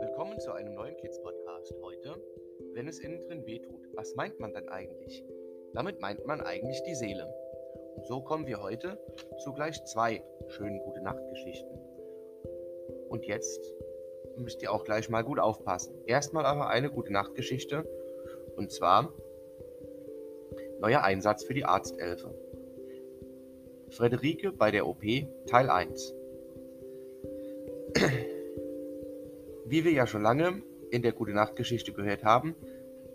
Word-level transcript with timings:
Willkommen 0.00 0.40
zu 0.40 0.52
einem 0.52 0.72
neuen 0.74 0.96
Kids-Podcast. 0.96 1.74
Heute, 1.82 2.16
wenn 2.72 2.88
es 2.88 2.98
innen 3.00 3.22
drin 3.24 3.44
wehtut, 3.44 3.86
was 3.92 4.14
meint 4.14 4.40
man 4.40 4.54
denn 4.54 4.70
eigentlich? 4.70 5.22
Damit 5.74 6.00
meint 6.00 6.24
man 6.24 6.40
eigentlich 6.40 6.82
die 6.84 6.94
Seele. 6.94 7.30
Und 7.94 8.06
so 8.06 8.22
kommen 8.22 8.46
wir 8.46 8.62
heute 8.62 8.98
zu 9.44 9.52
gleich 9.52 9.84
zwei 9.84 10.24
schönen 10.48 10.80
Gute-Nacht-Geschichten. 10.80 11.78
Und 13.10 13.26
jetzt 13.26 13.74
müsst 14.38 14.62
ihr 14.62 14.72
auch 14.72 14.84
gleich 14.84 15.10
mal 15.10 15.24
gut 15.24 15.38
aufpassen. 15.38 15.94
Erstmal 16.06 16.46
aber 16.46 16.70
eine 16.70 16.90
Gute-Nacht-Geschichte. 16.90 17.84
Und 18.56 18.72
zwar 18.72 19.12
neuer 20.80 21.02
Einsatz 21.02 21.44
für 21.44 21.52
die 21.52 21.66
Arztelfe. 21.66 22.34
Frederike 23.90 24.52
bei 24.52 24.70
der 24.70 24.86
OP 24.86 25.02
Teil 25.46 25.68
1 25.68 26.14
Wie 29.66 29.84
wir 29.84 29.92
ja 29.92 30.06
schon 30.06 30.22
lange 30.22 30.62
in 30.90 31.02
der 31.02 31.12
Gute-Nacht-Geschichte 31.12 31.92
gehört 31.92 32.24
haben, 32.24 32.54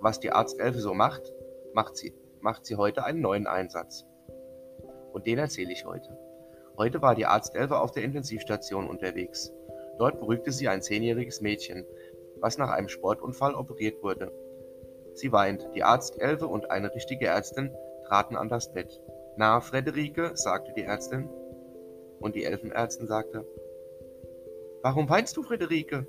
was 0.00 0.20
die 0.20 0.30
Arztelfe 0.30 0.80
so 0.80 0.94
macht, 0.94 1.32
macht 1.72 1.96
sie, 1.96 2.12
macht 2.40 2.66
sie 2.66 2.76
heute 2.76 3.04
einen 3.04 3.20
neuen 3.20 3.46
Einsatz. 3.46 4.04
Und 5.12 5.26
den 5.26 5.38
erzähle 5.38 5.72
ich 5.72 5.84
heute. 5.84 6.16
Heute 6.76 7.02
war 7.02 7.14
die 7.14 7.26
Arztelfe 7.26 7.78
auf 7.78 7.90
der 7.92 8.04
Intensivstation 8.04 8.88
unterwegs. 8.88 9.52
Dort 9.98 10.20
beruhigte 10.20 10.52
sie 10.52 10.68
ein 10.68 10.82
zehnjähriges 10.82 11.40
Mädchen, 11.40 11.84
was 12.40 12.58
nach 12.58 12.70
einem 12.70 12.88
Sportunfall 12.88 13.54
operiert 13.54 14.02
wurde. 14.02 14.30
Sie 15.14 15.32
weint. 15.32 15.68
Die 15.74 15.82
Arztelfe 15.82 16.46
und 16.46 16.70
eine 16.70 16.94
richtige 16.94 17.26
Ärztin 17.26 17.74
traten 18.06 18.36
an 18.36 18.48
das 18.48 18.72
Bett. 18.72 19.00
Na, 19.38 19.60
Frederike, 19.60 20.32
sagte 20.34 20.72
die 20.76 20.82
Ärztin. 20.82 21.28
Und 22.18 22.34
die 22.34 22.42
Elfenärztin 22.42 23.06
sagte, 23.06 23.46
Warum 24.82 25.08
weinst 25.08 25.36
du, 25.36 25.44
Frederike? 25.44 26.08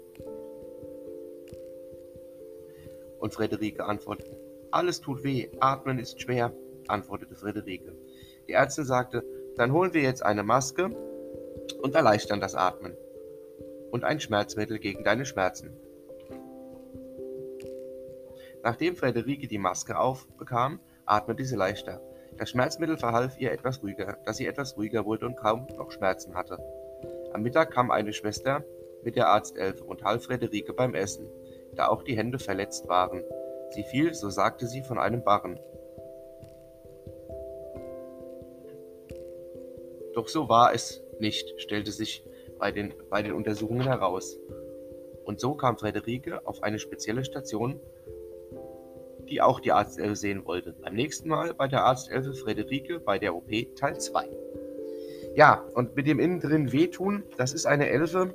Und 3.19 3.31
Frederike 3.31 3.85
antwortete, 3.85 4.35
Alles 4.71 4.99
tut 4.99 5.23
weh, 5.23 5.47
atmen 5.59 5.99
ist 5.99 6.19
schwer, 6.19 6.51
antwortete 6.87 7.35
Frederike. 7.35 7.95
Die 8.47 8.53
Ärztin 8.53 8.85
sagte, 8.85 9.23
Dann 9.57 9.73
holen 9.73 9.93
wir 9.93 10.01
jetzt 10.01 10.25
eine 10.25 10.41
Maske 10.41 10.89
und 11.83 11.93
erleichtern 11.93 12.41
das 12.41 12.55
Atmen. 12.55 12.97
Und 13.91 14.05
ein 14.05 14.19
Schmerzmittel 14.19 14.79
gegen 14.79 15.03
deine 15.03 15.27
Schmerzen. 15.27 15.77
Nachdem 18.63 18.95
Frederike 18.95 19.47
die 19.47 19.59
Maske 19.59 19.99
aufbekam, 19.99 20.79
atmete 21.05 21.45
sie 21.45 21.55
leichter. 21.55 22.01
Das 22.39 22.51
Schmerzmittel 22.51 22.97
verhalf 22.97 23.37
ihr 23.37 23.51
etwas 23.51 23.83
ruhiger, 23.83 24.17
dass 24.23 24.37
sie 24.37 24.47
etwas 24.47 24.77
ruhiger 24.77 25.05
wurde 25.05 25.25
und 25.25 25.35
kaum 25.35 25.67
noch 25.75 25.91
Schmerzen 25.91 26.35
hatte. 26.35 26.57
Am 27.33 27.41
Mittag 27.41 27.71
kam 27.71 27.91
eine 27.91 28.13
Schwester 28.13 28.63
mit 29.03 29.17
der 29.17 29.27
Arztelfe 29.27 29.83
und 29.83 30.05
half 30.05 30.23
Frederike 30.23 30.71
beim 30.71 30.95
Essen, 30.95 31.29
da 31.75 31.89
auch 31.89 32.01
die 32.01 32.15
Hände 32.15 32.39
verletzt 32.39 32.87
waren. 32.87 33.25
Sie 33.71 33.83
fiel, 33.83 34.13
so 34.13 34.29
sagte 34.29 34.67
sie, 34.67 34.83
von 34.83 34.97
einem 34.97 35.21
Barren. 35.21 35.59
Doch 40.13 40.29
so 40.29 40.47
war 40.47 40.73
es 40.73 41.03
nicht, 41.19 41.61
stellte 41.61 41.91
sich 41.91 42.23
bei 42.57 42.71
den, 42.71 42.93
bei 43.09 43.21
den 43.21 43.33
Untersuchungen 43.33 43.85
heraus. 43.85 44.39
Und 45.25 45.41
so 45.41 45.55
kam 45.55 45.77
Frederike 45.77 46.47
auf 46.47 46.63
eine 46.63 46.79
spezielle 46.79 47.25
Station, 47.25 47.81
die 49.29 49.41
auch 49.41 49.59
die 49.59 49.71
Arztelfe 49.71 50.15
sehen 50.15 50.45
wollte. 50.45 50.73
Beim 50.73 50.95
nächsten 50.95 51.29
Mal 51.29 51.53
bei 51.53 51.67
der 51.67 51.85
Arztelfe 51.85 52.33
Frederike 52.33 52.99
bei 52.99 53.19
der 53.19 53.35
OP 53.35 53.49
Teil 53.75 53.99
2. 53.99 54.27
Ja, 55.35 55.63
und 55.75 55.95
mit 55.95 56.07
dem 56.07 56.19
innen 56.19 56.39
drin 56.39 56.71
wehtun, 56.71 57.23
das 57.37 57.53
ist 57.53 57.65
eine 57.65 57.89
Elfe, 57.89 58.33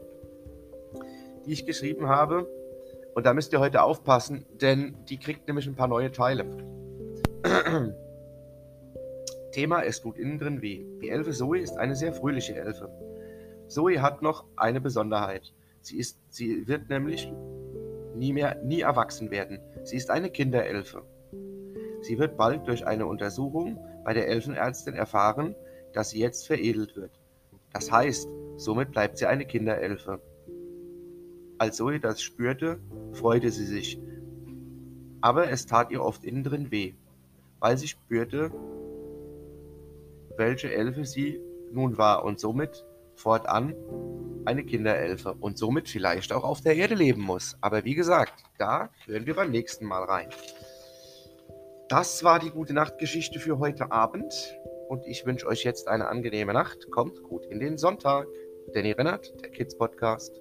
die 1.45 1.53
ich 1.53 1.67
geschrieben 1.67 2.09
habe. 2.09 2.49
Und 3.15 3.27
da 3.27 3.35
müsst 3.35 3.53
ihr 3.53 3.61
heute 3.61 3.83
aufpassen, 3.83 4.47
denn 4.61 4.97
die 5.09 5.19
kriegt 5.19 5.47
nämlich 5.47 5.67
ein 5.67 5.77
paar 5.77 5.89
neue 5.89 6.11
Teile. 6.11 6.47
Thema, 9.53 9.83
es 9.83 10.01
tut 10.01 10.19
innen 10.19 10.39
drin 10.39 10.63
weh. 10.63 10.85
Die 11.01 11.11
Elfe 11.11 11.31
Zoe 11.31 11.61
ist 11.61 11.77
eine 11.77 11.95
sehr 11.95 12.13
fröhliche 12.13 12.57
Elfe. 12.57 12.91
Zoe 13.69 14.03
hat 14.03 14.23
noch 14.23 14.45
eine 14.57 14.81
Besonderheit. 14.81 15.53
Sie, 15.81 15.99
ist, 15.99 16.19
sie 16.29 16.67
wird 16.67 16.89
nämlich 16.89 17.33
nie 18.15 18.33
mehr, 18.33 18.61
nie 18.63 18.81
erwachsen 18.81 19.31
werden. 19.31 19.61
Sie 19.83 19.97
ist 19.97 20.11
eine 20.11 20.31
Kinderelfe. 20.31 21.03
Sie 22.01 22.19
wird 22.19 22.37
bald 22.37 22.67
durch 22.69 22.87
eine 22.87 23.07
Untersuchung 23.07 23.79
bei 24.05 24.13
der 24.13 24.29
Elfenärztin 24.29 24.95
erfahren, 24.95 25.55
dass 25.93 26.11
sie 26.11 26.21
jetzt 26.21 26.47
veredelt 26.47 26.97
wird. 26.97 27.19
Das 27.73 27.91
heißt, 27.91 28.29
somit 28.57 28.93
bleibt 28.93 29.19
sie 29.19 29.27
eine 29.27 29.47
Kinderelfe. 29.47 30.21
Als 31.59 31.77
Zoe 31.77 32.01
das 32.01 32.21
spürte, 32.21 32.79
freute 33.13 33.51
sie 33.51 33.65
sich. 33.65 34.01
Aber 35.21 35.51
es 35.51 35.67
tat 35.67 35.91
ihr 35.91 36.03
oft 36.03 36.25
innen 36.25 36.45
drin 36.45 36.71
weh, 36.71 36.95
weil 37.59 37.79
sie 37.79 37.89
spürte, 37.89 38.51
welche 40.37 40.73
Elfe 40.73 41.05
sie 41.05 41.41
nun 41.73 41.97
war 41.97 42.25
und 42.25 42.39
somit 42.39 42.85
fortan 43.15 43.75
eine 44.47 44.65
Kinderelfe 44.65 45.35
und 45.41 45.59
somit 45.59 45.89
vielleicht 45.89 46.33
auch 46.33 46.45
auf 46.45 46.61
der 46.61 46.77
Erde 46.77 46.95
leben 46.95 47.23
muss. 47.23 47.57
Aber 47.61 47.85
wie 47.85 47.95
gesagt, 47.95 48.45
da 48.59 48.91
hören 49.07 49.27
wir 49.27 49.35
beim 49.35 49.51
nächsten 49.51 49.85
Mal 49.85 50.05
rein. 50.05 50.29
Das 51.89 52.25
war 52.25 52.39
die 52.39 52.51
gute 52.51 52.73
Nachtgeschichte 52.73 53.39
für 53.39 53.59
heute 53.59 53.93
Abend 53.93 54.33
und 54.89 55.07
ich 55.07 55.27
wünsche 55.27 55.47
euch 55.47 55.65
jetzt 55.65 55.89
eine 55.89 56.09
angenehme 56.09 56.53
Nacht. 56.53 56.91
Kommt 56.91 57.23
gut 57.23 57.47
in 57.47 57.61
den 57.61 57.79
Sonntag. 57.79 58.27
Danny 58.73 58.93
Rennert, 58.93 59.33
der 59.43 59.51
Kids 59.51 59.77
Podcast. 59.77 60.41